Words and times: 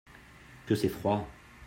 Que 0.65 0.73
c'est 0.73 0.89
froid! 0.89 1.27